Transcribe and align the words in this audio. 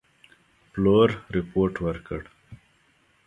پلور 0.71 1.09
رپوټ 1.35 1.73
ورکړ. 1.85 2.21